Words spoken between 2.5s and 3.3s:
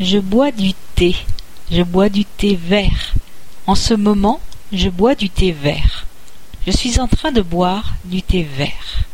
vert.